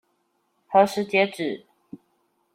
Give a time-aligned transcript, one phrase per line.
[0.67, 1.63] 何時截止？